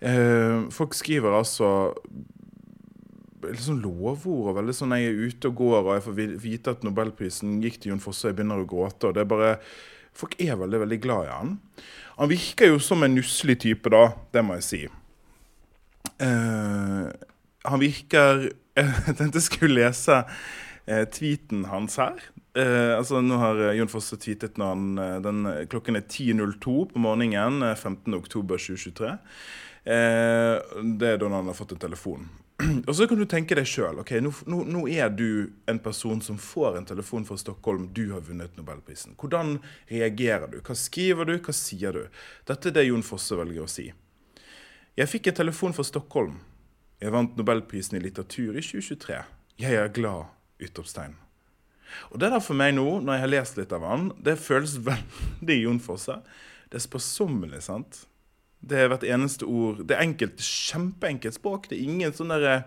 Eh, 0.00 0.62
folk 0.72 0.96
skriver 0.96 1.36
altså 1.36 1.68
sånn 3.58 3.82
lovord 3.82 4.48
og 4.48 4.56
veldig 4.60 4.74
sånn 4.74 4.94
jeg 4.96 5.10
er 5.10 5.20
ute 5.28 5.50
og 5.50 5.58
går 5.58 5.80
og 5.80 5.92
jeg 5.96 6.04
får 6.06 6.16
vite 6.44 6.74
at 6.74 6.84
nobelprisen 6.86 7.58
gikk 7.62 7.80
til 7.82 7.92
Jon 7.92 8.02
Fosse 8.02 8.28
og 8.28 8.32
jeg 8.32 8.38
begynner 8.38 8.62
å 8.62 8.68
gråte. 8.70 9.10
og 9.10 9.16
det 9.16 9.24
er 9.24 9.30
bare, 9.30 9.52
Folk 10.16 10.36
er 10.42 10.58
veldig 10.60 10.82
veldig 10.82 10.98
glad 11.02 11.26
i 11.26 11.32
han. 11.32 11.52
Han 12.18 12.30
virker 12.30 12.68
jo 12.68 12.80
som 12.82 13.02
en 13.02 13.14
nusselig 13.16 13.58
type, 13.64 13.88
da. 13.92 14.12
Det 14.32 14.42
må 14.44 14.58
jeg 14.58 14.66
si. 14.66 14.82
Eh, 16.22 17.06
han 17.62 17.82
virker 17.82 18.48
Jeg 18.78 19.16
tenkte 19.18 19.36
jeg 19.36 19.44
skulle 19.44 19.76
lese 19.76 20.22
uh, 20.22 21.02
tweeten 21.12 21.66
hans 21.68 21.98
her. 22.00 22.22
Uh, 22.56 22.96
altså 22.96 23.20
Nå 23.20 23.36
har 23.36 23.60
Jon 23.76 23.90
Fosse 23.92 24.16
tweetet 24.16 24.56
når 24.60 24.70
han, 24.72 25.02
den, 25.26 25.42
klokken 25.68 26.00
er 26.00 26.06
10.02 26.06 26.76
på 26.94 27.02
morgenen 27.04 27.60
15.10.2023. 27.76 29.12
Uh, 29.82 30.56
det 30.96 31.10
er 31.10 31.20
da 31.20 31.28
han 31.34 31.50
har 31.50 31.58
fått 31.58 31.76
en 31.76 31.84
telefon. 31.84 32.30
Og 32.88 32.94
så 32.96 33.06
kan 33.08 33.18
du 33.18 33.24
tenke 33.28 33.56
deg 33.58 33.68
sjøl. 33.68 34.00
Okay, 34.02 34.20
nå, 34.22 34.32
nå, 34.50 34.62
nå, 34.68 34.84
er 34.90 35.10
du 35.12 35.52
en 35.70 35.80
person 35.82 36.20
som 36.24 36.38
får 36.40 36.78
en 36.78 36.88
telefon 36.88 37.26
fra 37.28 37.38
Stockholm. 37.40 37.88
Du 37.94 38.04
har 38.12 38.24
vunnet 38.26 38.56
Nobelprisen. 38.58 39.16
Hvordan 39.20 39.56
reagerer 39.90 40.48
du? 40.52 40.60
Hva 40.64 40.76
skriver 40.78 41.28
du? 41.28 41.36
Hva 41.42 41.54
sier 41.56 41.96
du? 41.96 42.22
Dette 42.48 42.70
er 42.70 42.78
det 42.78 42.88
Jon 42.88 43.04
Fosse 43.06 43.38
velger 43.38 43.64
å 43.64 43.70
si. 43.70 43.90
Jeg 44.92 45.08
fikk 45.08 45.30
en 45.30 45.36
telefon 45.38 45.72
fra 45.72 45.84
Stockholm. 45.88 46.34
Jeg 47.00 47.14
vant 47.14 47.38
Nobelprisen 47.38 47.96
i 47.96 48.00
litteratur 48.04 48.52
i 48.52 48.60
2023. 48.60 49.22
Jeg 49.62 49.78
er 49.80 49.88
glad! 49.96 50.28
Utropstegn. 50.60 51.14
Og 52.12 52.20
det 52.20 52.28
der 52.34 52.42
for 52.44 52.58
meg 52.60 52.74
nå, 52.76 52.84
når 53.00 53.16
jeg 53.16 53.22
har 53.22 53.32
lest 53.32 53.56
litt 53.56 53.72
av 53.72 53.86
han, 53.88 54.10
det 54.20 54.36
føles 54.36 54.76
veldig 54.90 55.56
Jon 55.62 55.80
Fosse. 55.80 56.18
Det 56.68 56.76
er 56.76 56.84
sparsommelig, 56.84 57.62
sant? 57.64 58.02
Det 58.60 58.82
er 58.82 58.92
hvert 58.92 59.08
eneste 59.08 59.48
ord. 59.48 59.80
Det 59.88 59.96
er 59.96 60.04
enkelt, 60.04 60.44
kjempeenkelt 60.44 61.40
språk. 61.40 61.70
Det 61.70 61.78
er 61.78 61.88
ingen 61.88 62.12
sånne 62.12 62.42
der 62.44 62.66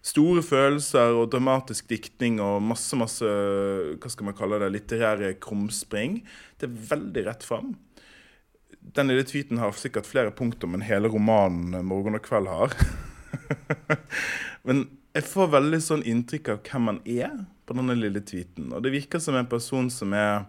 store 0.00 0.40
følelser 0.48 1.12
og 1.20 1.28
dramatisk 1.34 1.92
diktning 1.92 2.40
og 2.40 2.64
masse, 2.64 2.96
masse 2.96 3.36
hva 4.00 4.16
skal 4.16 4.30
man 4.30 4.38
kalle 4.38 4.64
det, 4.64 4.72
litterære 4.78 5.36
krumspring. 5.44 6.22
Det 6.56 6.70
er 6.70 6.84
veldig 6.96 7.28
rett 7.28 7.44
fram. 7.44 7.76
Den 8.96 9.10
lille 9.10 9.26
tweeten 9.28 9.60
har 9.60 9.74
sikkert 9.76 10.08
flere 10.08 10.32
punkter 10.32 10.70
enn 10.72 10.84
hele 10.86 11.10
romanen 11.12 11.84
'Morgen 11.84 12.16
og 12.16 12.24
kveld' 12.24 12.48
har. 12.48 12.72
Men 14.66 14.86
jeg 15.12 15.28
får 15.28 15.52
veldig 15.52 15.80
sånn 15.84 16.04
inntrykk 16.08 16.48
av 16.54 16.62
hvem 16.64 16.86
man 16.90 17.00
er 17.04 17.34
på 17.68 17.76
denne 17.76 17.96
lille 17.98 18.22
tweeten. 18.24 18.70
Og 18.72 18.80
det 18.84 18.94
virker 18.94 19.20
som 19.20 19.36
en 19.36 19.48
person 19.48 19.90
som 19.92 20.14
er 20.16 20.46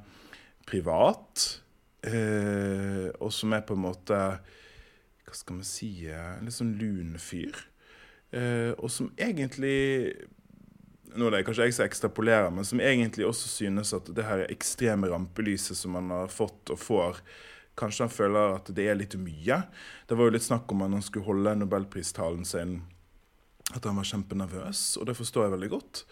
privat, 0.67 1.61
eh, 2.07 3.11
og 3.19 3.33
som 3.35 3.53
er 3.53 3.67
på 3.67 3.75
en 3.75 3.85
måte 3.89 4.21
Hva 5.27 5.35
skal 5.35 5.57
man 5.57 5.67
si 5.67 6.07
En 6.07 6.47
litt 6.47 6.55
sånn 6.55 6.77
lun 6.79 7.17
fyr. 7.19 7.51
Eh, 8.31 8.71
og 8.79 8.87
som 8.91 9.11
egentlig 9.19 10.15
nå 11.17 11.27
er 11.27 11.37
det 11.37 11.45
kanskje 11.47 11.67
jeg 11.67 11.75
som 11.75 11.87
ekstrapolerer, 11.87 12.49
men 12.53 12.67
som 12.67 12.79
egentlig 12.83 13.25
også 13.27 13.49
synes 13.49 13.93
at 13.95 14.07
det 14.15 14.25
her 14.27 14.45
ekstreme 14.47 15.09
rampelyset 15.11 15.75
som 15.79 15.95
man 15.97 16.11
har 16.13 16.31
fått 16.31 16.71
og 16.71 16.79
får, 16.79 17.21
kanskje 17.77 18.07
han 18.07 18.13
føler 18.13 18.57
at 18.57 18.71
det 18.75 18.87
er 18.89 18.97
litt 18.99 19.15
mye. 19.21 19.61
Det 20.07 20.17
var 20.17 20.29
jo 20.29 20.35
litt 20.35 20.47
snakk 20.47 20.71
om 20.73 20.83
at 20.85 20.95
han 20.97 21.05
skulle 21.05 21.27
holde 21.29 21.55
nobelpristalen 21.61 22.45
sin 22.47 22.79
at 23.75 23.83
han 23.83 23.97
var 23.99 24.07
kjempenervøs, 24.07 24.81
og 25.01 25.09
det 25.09 25.17
forstår 25.17 25.47
jeg 25.47 25.53
veldig 25.57 25.71
godt. 25.73 26.03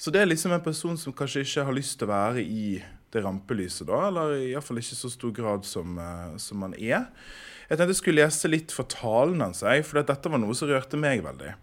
Så 0.00 0.12
det 0.12 0.22
er 0.22 0.28
liksom 0.28 0.52
en 0.52 0.64
person 0.64 0.98
som 1.00 1.14
kanskje 1.16 1.44
ikke 1.44 1.64
har 1.68 1.76
lyst 1.76 1.98
til 2.00 2.08
å 2.08 2.12
være 2.12 2.44
i 2.44 2.64
det 3.12 3.22
rampelyset, 3.24 3.86
da, 3.88 4.02
eller 4.08 4.36
iallfall 4.38 4.80
ikke 4.80 4.94
i 4.94 5.00
så 5.00 5.10
stor 5.12 5.32
grad 5.34 5.66
som, 5.68 5.96
uh, 5.98 6.36
som 6.40 6.62
han 6.64 6.76
er. 6.78 7.08
Jeg 7.68 7.78
tenkte 7.78 7.92
jeg 7.92 8.00
skulle 8.00 8.22
lese 8.22 8.50
litt 8.50 8.74
fra 8.74 8.86
talen 8.90 9.42
hans, 9.44 9.64
for 9.86 10.00
dette 10.00 10.32
var 10.32 10.42
noe 10.42 10.56
som 10.56 10.70
rørte 10.70 11.00
meg 11.00 11.24
veldig. 11.24 11.54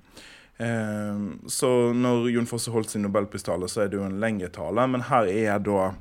Uh, 0.57 1.37
så 1.49 1.71
når 1.93 2.31
Jon 2.33 2.49
Fosse 2.49 2.73
holdt 2.73 2.93
sin 2.93 3.05
nobelpristale, 3.05 3.69
så 3.71 3.83
er 3.83 3.91
det 3.91 3.99
jo 3.99 4.05
en 4.07 4.19
lengre 4.21 4.51
tale, 4.53 4.85
men 4.89 5.05
her 5.09 5.29
er 5.31 5.63
da 5.63 5.91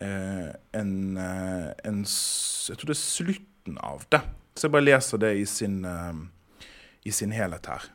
en, 0.00 1.16
en, 1.16 2.00
Jeg 2.04 2.76
tror 2.76 2.90
det 2.90 2.96
er 2.96 3.00
slutten 3.00 3.78
av 3.80 4.04
det. 4.12 4.20
Så 4.56 4.66
jeg 4.66 4.74
bare 4.76 4.86
leser 4.86 5.20
det 5.20 5.32
i 5.40 5.44
sin, 5.48 5.78
i 7.04 7.12
sin 7.14 7.32
helhet 7.32 7.68
her. 7.70 7.88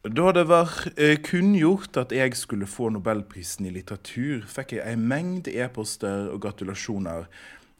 Da 0.00 0.30
det 0.32 0.46
var 0.48 0.70
eh, 0.96 1.18
kunngjort 1.20 1.98
at 2.00 2.12
jeg 2.16 2.32
skulle 2.40 2.64
få 2.64 2.88
nobelprisen 2.88 3.66
i 3.68 3.72
litteratur, 3.74 4.46
fikk 4.48 4.78
jeg 4.78 4.94
en 4.94 5.02
mengde 5.04 5.52
e-poster 5.52 6.30
og 6.32 6.40
gratulasjoner. 6.40 7.26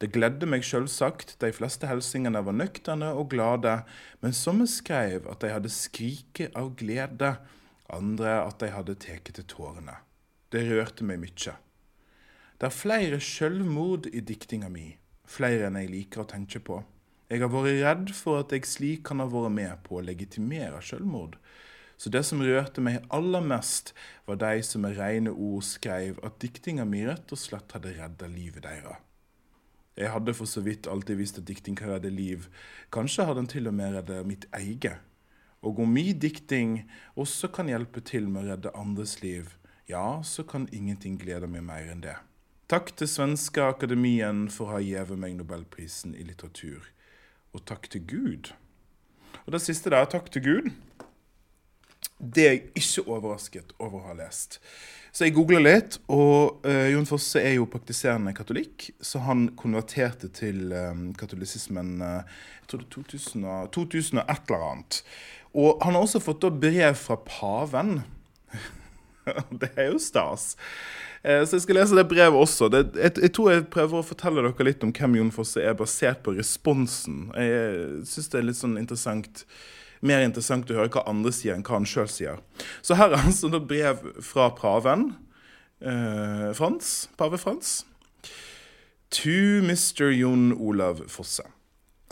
Det 0.05 0.11
gledde 0.13 0.45
meg 0.45 0.67
selvsagt, 0.69 1.39
de 1.41 1.49
fleste 1.57 1.89
hilsingene 1.89 2.43
var 2.45 2.59
nøkterne 2.59 3.15
og 3.17 3.31
glade, 3.33 3.79
men 4.21 4.37
somme 4.37 4.69
skrev 4.69 5.25
at 5.33 5.41
de 5.41 5.55
hadde 5.55 5.73
skriket 5.73 6.53
av 6.61 6.75
glede, 6.77 7.39
andre 7.89 8.37
at 8.45 8.61
de 8.61 8.69
hadde 8.69 8.99
tatt 9.01 9.33
til 9.33 9.49
tårene. 9.49 9.97
Det 10.53 10.67
rørte 10.69 11.09
meg 11.09 11.23
mye. 11.25 11.57
Det 12.61 12.69
er 12.69 12.77
flere 12.77 13.19
sjølvmord 13.25 14.11
i 14.13 14.21
diktinga 14.21 14.69
mi, 14.69 14.91
flere 15.25 15.71
enn 15.71 15.79
jeg 15.81 15.89
liker 15.89 16.21
å 16.21 16.29
tenke 16.29 16.61
på. 16.61 16.83
Jeg 17.33 17.41
har 17.41 17.49
vært 17.55 17.79
redd 17.81 18.13
for 18.13 18.43
at 18.43 18.53
jeg 18.53 18.69
slik 18.69 19.07
kan 19.09 19.23
ha 19.23 19.27
vært 19.33 19.55
med 19.57 19.81
på 19.87 19.97
å 19.97 20.03
legitimere 20.05 20.83
sjølvmord. 20.85 21.39
Så 21.97 22.13
det 22.13 22.21
som 22.29 22.45
rørte 22.45 22.85
meg 22.85 23.07
aller 23.17 23.41
mest, 23.41 23.95
var 24.29 24.43
de 24.45 24.61
som 24.67 24.85
med 24.85 25.01
rene 25.01 25.33
ord 25.33 25.65
skrev 25.65 26.21
at 26.21 26.37
diktinga 26.45 26.85
mi 26.85 27.01
rett 27.09 27.33
og 27.33 27.41
slett 27.41 27.73
hadde 27.73 27.97
redda 27.97 28.29
livet 28.29 28.69
deres. 28.69 29.01
Jeg 29.97 30.13
hadde 30.13 30.37
for 30.37 30.53
så 30.53 30.61
vidt 30.61 30.85
alltid 30.85 31.17
visst 31.17 31.41
at 31.41 31.49
dikting 31.49 31.81
kan 31.81 31.95
redde 31.95 32.13
liv. 32.13 32.51
Kanskje 32.93 33.25
hadde 33.25 33.41
den 33.41 33.53
til 33.57 33.73
og 33.73 33.79
med 33.81 33.97
redda 33.97 34.21
mitt 34.29 34.45
eget. 34.61 35.01
Og 35.65 35.81
om 35.81 35.97
min 35.97 36.13
dikting 36.21 36.83
også 37.17 37.49
kan 37.57 37.73
hjelpe 37.73 38.05
til 38.05 38.29
med 38.29 38.45
å 38.45 38.53
redde 38.53 38.77
andres 38.77 39.23
liv, 39.25 39.57
ja, 39.89 40.21
så 40.21 40.45
kan 40.45 40.69
ingenting 40.77 41.17
glede 41.21 41.49
meg 41.49 41.65
mer 41.65 41.89
enn 41.89 42.05
det. 42.05 42.21
Takk 42.71 42.93
til 42.95 43.09
Svenske 43.11 43.65
Akademien 43.67 44.45
for 44.55 44.69
å 44.69 44.77
ha 44.77 44.79
gitt 44.79 45.09
meg 45.19 45.33
nobelprisen 45.35 46.13
i 46.15 46.23
litteratur. 46.23 46.85
Og 47.51 47.65
takk 47.67 47.89
til 47.91 48.05
Gud. 48.07 48.53
Og 49.43 49.49
det 49.57 49.59
siste 49.65 49.91
der, 49.91 50.07
takk 50.07 50.29
til 50.31 50.45
Gud. 50.45 50.69
Det 52.23 52.45
er 52.47 52.55
jeg 52.55 52.63
ikke 52.79 53.09
overrasket 53.11 53.73
over 53.81 53.99
å 53.99 54.05
ha 54.13 54.15
lest. 54.21 54.61
Så 55.11 55.27
jeg 55.27 55.35
googla 55.35 55.59
litt, 55.59 55.99
og 56.15 56.63
uh, 56.63 56.87
Jon 56.93 57.11
Fosse 57.11 57.43
er 57.43 57.57
jo 57.57 57.67
praktiserende 57.73 58.37
katolikk. 58.39 58.93
Så 59.03 59.19
han 59.27 59.49
konverterte 59.59 60.31
til 60.31 60.71
um, 60.71 61.09
katolisismen 61.19 61.97
uh, 61.99 62.23
jeg 62.63 62.71
tror 62.71 62.85
det 62.85 62.91
2000, 62.95 63.49
2000 63.75 64.23
og 64.23 64.31
et 64.31 64.47
eller 64.47 64.69
annet. 64.69 65.03
Og 65.59 65.83
han 65.83 65.99
har 65.99 66.07
også 66.07 66.23
fått 66.23 66.47
brev 66.63 66.95
fra 67.03 67.19
paven. 67.27 67.97
det 69.63 69.73
er 69.77 69.91
jo 69.91 70.01
stas. 70.03 70.55
Uh, 71.21 71.43
så 71.45 71.59
jeg 71.59 71.67
skal 71.67 71.81
lese 71.81 71.99
det 71.99 72.07
brevet 72.11 72.39
også. 72.39 72.71
Det, 72.73 72.85
jeg, 72.97 73.17
jeg, 73.23 73.33
tror 73.37 73.53
jeg 73.53 73.67
prøver 73.73 74.01
å 74.01 74.07
fortelle 74.07 74.47
dere 74.47 74.69
litt 74.71 74.87
om 74.87 74.95
hvem 74.97 75.19
Jon 75.21 75.35
Fosse 75.35 75.63
er, 75.63 75.77
basert 75.79 76.25
på 76.27 76.37
responsen. 76.39 77.29
Jeg 77.37 78.07
syns 78.09 78.33
det 78.33 78.41
er 78.41 78.49
litt 78.49 78.61
sånn 78.61 78.81
interessant 78.81 79.45
mer 80.01 80.23
interessant 80.25 80.71
å 80.73 80.79
høre 80.79 80.93
hva 80.95 81.05
andre 81.11 81.33
sier, 81.35 81.55
enn 81.55 81.65
hva 81.67 81.77
han 81.77 81.89
sjøl 81.89 82.09
sier. 82.09 82.41
Så 82.81 82.97
her 82.97 83.13
er 83.13 83.21
altså 83.21 83.51
et 83.53 83.69
brev 83.69 84.01
fra 84.25 84.49
paven. 84.57 85.11
Eh, 85.81 86.51
Frans, 86.57 87.09
pave 87.21 87.41
Frans. 87.41 87.83
To 89.21 89.61
Mr. 89.65 90.11
Jon 90.15 90.53
Olav 90.57 91.05
Fosse. 91.09 91.45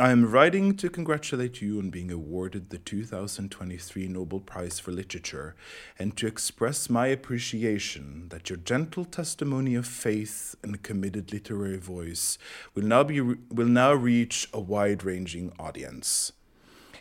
I 0.00 0.12
am 0.12 0.30
writing 0.30 0.76
to 0.76 0.90
congratulate 0.90 1.60
you 1.60 1.80
on 1.80 1.90
being 1.90 2.12
awarded 2.12 2.70
the 2.70 2.78
2023 2.78 4.06
Nobel 4.06 4.38
Prize 4.38 4.78
for 4.78 4.92
Literature 4.92 5.56
and 5.98 6.16
to 6.16 6.28
express 6.28 6.88
my 6.88 7.08
appreciation 7.08 8.28
that 8.28 8.48
your 8.48 8.58
gentle 8.58 9.04
testimony 9.04 9.74
of 9.74 9.88
faith 9.88 10.54
and 10.62 10.84
committed 10.84 11.32
literary 11.32 11.78
voice 11.78 12.38
will 12.76 12.84
now, 12.84 13.02
be, 13.02 13.20
will 13.20 13.66
now 13.66 13.92
reach 13.92 14.48
a 14.52 14.60
wide 14.60 15.02
ranging 15.02 15.52
audience. 15.58 16.30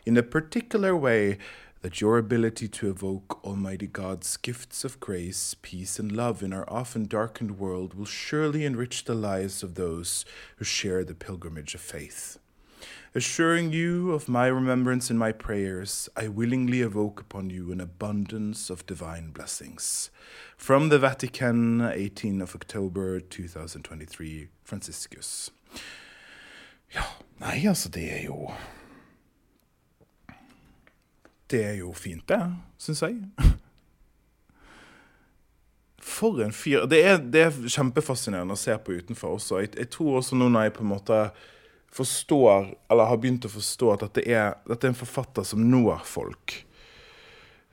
In 0.03 0.17
a 0.17 0.23
particular 0.23 0.97
way, 0.97 1.37
that 1.83 2.01
your 2.01 2.17
ability 2.17 2.67
to 2.67 2.89
evoke 2.89 3.45
Almighty 3.45 3.85
God's 3.85 4.35
gifts 4.37 4.83
of 4.83 4.99
grace, 4.99 5.55
peace, 5.61 5.99
and 5.99 6.11
love 6.11 6.41
in 6.41 6.51
our 6.51 6.67
often 6.67 7.05
darkened 7.05 7.59
world 7.59 7.93
will 7.93 8.05
surely 8.05 8.65
enrich 8.65 9.05
the 9.05 9.13
lives 9.13 9.61
of 9.61 9.75
those 9.75 10.25
who 10.55 10.65
share 10.65 11.03
the 11.03 11.13
pilgrimage 11.13 11.75
of 11.75 11.81
faith. 11.81 12.39
Assuring 13.15 13.71
you 13.71 14.11
of 14.11 14.27
my 14.27 14.47
remembrance 14.47 15.09
in 15.09 15.17
my 15.17 15.31
prayers, 15.31 16.09
I 16.15 16.27
willingly 16.27 16.81
evoke 16.81 17.21
upon 17.21 17.49
you 17.49 17.71
an 17.71 17.79
abundance 17.79 18.69
of 18.69 18.85
divine 18.85 19.31
blessings. 19.31 20.11
From 20.57 20.89
the 20.89 20.99
Vatican, 20.99 21.81
18 21.81 22.41
of 22.41 22.53
October 22.53 23.19
2023, 23.19 24.49
Franciscus. 24.63 25.51
Ja, 26.93 27.03
nei, 27.39 27.65
altså, 27.67 27.89
det 27.89 28.13
er 28.13 28.23
jo 28.25 28.51
Det 31.49 31.63
er 31.63 31.73
jo 31.73 31.93
fint, 31.93 32.29
det, 32.29 32.55
syns 32.77 33.01
jeg. 33.01 33.15
For 35.99 36.41
en 36.43 36.51
fyr. 36.51 36.85
Det 36.85 37.05
er, 37.05 37.17
det 37.17 37.41
er, 37.41 37.51
kjempefascinerende 37.71 38.55
å 38.55 38.59
se 38.59 38.75
på 38.77 38.97
utenfor 38.99 39.37
også. 39.37 39.61
Jeg, 39.63 39.77
jeg, 39.77 39.89
tror 39.95 40.17
også 40.19 40.35
nå 40.35 40.49
når 40.49 40.67
jeg 40.67 40.73
på 40.75 40.83
en 40.83 40.91
måte 40.91 41.19
forstår, 41.97 42.71
eller 42.91 43.09
har 43.09 43.19
begynt 43.21 43.47
å 43.47 43.51
forstå, 43.51 43.91
at 43.93 44.05
dette 44.07 44.23
er, 44.29 44.55
dette 44.69 44.87
er 44.87 44.93
en 44.93 44.99
forfatter 44.99 45.45
som 45.47 45.63
når 45.71 46.05
folk. 46.07 46.61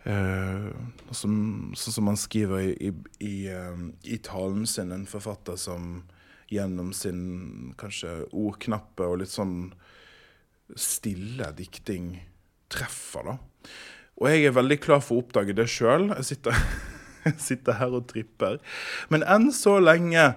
Uh, 0.04 0.68
som, 1.16 1.36
sånn 1.80 1.94
som 1.96 2.10
han 2.10 2.18
skriver 2.20 2.60
i, 2.60 2.72
i, 2.88 2.90
i, 3.24 3.36
uh, 3.48 3.86
i, 4.04 4.18
talen 4.24 4.66
sin, 4.68 4.92
en 4.92 5.06
forfatter 5.08 5.56
som 5.60 6.02
gjennom 6.52 6.90
sin 6.92 7.72
kanskje 7.80 8.26
ordknappe 8.36 9.06
og 9.08 9.22
litt 9.22 9.32
sånn 9.32 9.70
stille 10.76 11.48
dikting 11.56 12.18
treffer, 12.72 13.32
da. 13.32 13.38
Og 14.20 14.28
jeg 14.30 14.44
er 14.46 14.54
veldig 14.54 14.78
klar 14.82 15.00
for 15.02 15.16
å 15.16 15.24
oppdage 15.24 15.56
det 15.56 15.66
sjøl. 15.72 16.10
Jeg 16.20 16.54
jeg 17.24 17.40
sitter 17.40 17.80
her 17.80 17.96
og 17.96 18.06
tripper. 18.10 18.60
Men 19.12 19.24
enn 19.26 19.50
så 19.54 19.78
lenge 19.82 20.34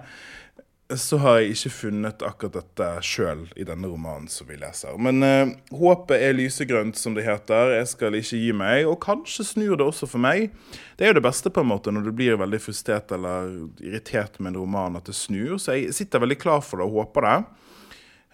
så 0.96 1.18
har 1.20 1.36
jeg 1.36 1.52
ikke 1.52 1.70
funnet 1.74 2.22
akkurat 2.24 2.54
dette 2.62 2.86
sjøl 3.04 3.42
i 3.60 3.64
denne 3.68 3.90
romanen 3.90 4.28
som 4.32 4.48
vi 4.48 4.56
leser. 4.56 4.94
Men 4.96 5.20
eh, 5.26 5.50
håpet 5.76 6.24
er 6.24 6.36
lysegrønt, 6.36 6.96
som 6.96 7.12
det 7.16 7.26
heter. 7.26 7.74
Jeg 7.76 7.90
skal 7.90 8.16
ikke 8.16 8.40
gi 8.40 8.54
meg. 8.56 8.86
Og 8.88 8.96
kanskje 9.04 9.44
snur 9.50 9.76
det 9.76 9.84
også 9.84 10.08
for 10.08 10.24
meg. 10.24 10.48
Det 10.96 11.04
er 11.04 11.12
jo 11.12 11.18
det 11.18 11.26
beste 11.28 11.52
på 11.52 11.60
en 11.60 11.68
måte 11.74 11.92
når 11.92 12.08
du 12.08 12.12
blir 12.16 12.40
veldig 12.40 12.62
frustrert 12.64 13.12
eller 13.12 13.52
irritert 13.84 14.40
med 14.40 14.54
en 14.54 14.62
roman, 14.62 14.96
at 14.96 15.10
det 15.10 15.16
snur. 15.18 15.58
Så 15.60 15.76
jeg 15.76 15.92
sitter 15.98 16.24
veldig 16.24 16.40
klar 16.40 16.64
for 16.64 16.80
det 16.80 16.88
og 16.88 17.02
håper 17.02 17.28
det. 17.28 17.36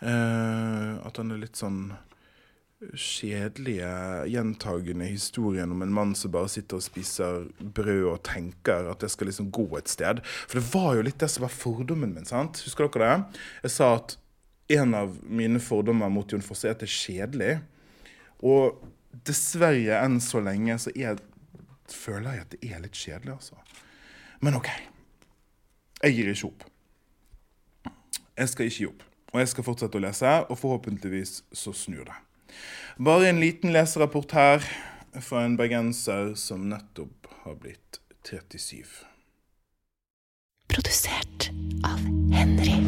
Eh, 0.06 0.90
at 1.02 1.18
den 1.18 1.34
er 1.34 1.42
litt 1.42 1.58
sånn 1.58 1.88
kjedelige, 2.94 3.88
gjentagende 4.28 5.06
historien 5.08 5.72
om 5.72 5.82
en 5.82 5.92
mann 5.94 6.14
som 6.18 6.32
bare 6.34 6.50
sitter 6.52 6.78
og 6.78 6.84
spiser 6.84 7.46
brød 7.58 8.08
og 8.10 8.22
tenker 8.26 8.90
at 8.90 9.00
det 9.04 9.10
skal 9.12 9.30
liksom 9.30 9.50
gå 9.54 9.66
et 9.78 9.90
sted. 9.90 10.20
For 10.24 10.60
det 10.60 10.66
var 10.72 10.90
jo 10.98 11.06
litt 11.06 11.20
det 11.22 11.30
som 11.32 11.46
var 11.46 11.54
fordommen 11.54 12.14
min. 12.14 12.28
sant? 12.28 12.60
Husker 12.66 12.90
dere 12.92 13.10
det? 13.10 13.40
Jeg 13.66 13.76
sa 13.76 13.94
at 14.00 14.16
en 14.74 14.96
av 14.96 15.16
mine 15.22 15.60
fordommer 15.60 16.12
mot 16.12 16.30
Jon 16.32 16.44
Fosse 16.44 16.68
er 16.68 16.76
at 16.76 16.82
det 16.82 16.88
er 16.88 16.96
kjedelig. 16.96 17.54
Og 18.44 18.82
dessverre, 19.28 20.00
enn 20.00 20.20
så 20.24 20.42
lenge, 20.44 20.76
så 20.80 20.92
er, 20.96 21.20
føler 21.90 22.30
jeg 22.32 22.44
at 22.44 22.54
det 22.54 22.70
er 22.70 22.84
litt 22.84 22.98
kjedelig, 22.98 23.38
altså. 23.38 23.60
Men 24.44 24.58
OK. 24.58 24.70
Jeg 26.02 26.16
gir 26.16 26.32
ikke 26.32 26.50
opp. 26.50 26.64
Jeg 28.34 28.50
skal 28.50 28.68
ikke 28.68 28.80
gi 28.82 28.90
opp. 28.90 29.04
Og 29.34 29.40
jeg 29.42 29.50
skal 29.50 29.66
fortsette 29.66 29.98
å 29.98 30.04
lese, 30.04 30.36
og 30.48 30.58
forhåpentligvis 30.58 31.40
så 31.54 31.72
snur 31.74 32.06
det. 32.08 32.23
Bare 32.98 33.28
en 33.28 33.40
liten 33.40 33.72
leserapport 33.72 34.32
her 34.32 34.66
fra 35.20 35.44
en 35.44 35.56
bergenser 35.56 36.34
som 36.38 36.68
nettopp 36.70 37.26
har 37.44 37.54
blitt 37.58 38.00
37. 38.24 39.04
Produsert 40.68 41.50
av 41.84 42.00
Henry. 42.32 42.78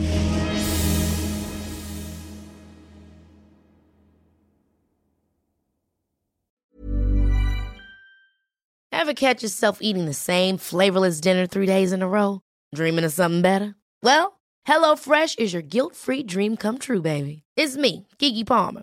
Ever 8.93 9.15
catch 9.15 9.43
yourself 9.43 9.79
eating 9.83 10.07
the 10.07 10.15
same 10.15 10.57
flavorless 10.57 11.21
dinner 11.21 11.47
three 11.47 11.67
days 11.67 11.93
in 11.93 12.03
a 12.03 12.09
row? 12.09 12.41
Dreaming 12.75 13.05
of 13.05 13.13
something 13.13 13.43
better? 13.43 13.77
Well, 14.03 14.41
HelloFresh 14.67 15.39
is 15.39 15.53
your 15.53 15.63
guilt-free 15.63 16.25
dream 16.25 16.57
come 16.57 16.79
true, 16.79 17.03
baby. 17.03 17.43
It's 17.57 17.77
me, 17.77 18.09
Kiki 18.19 18.43
Palmer. 18.43 18.83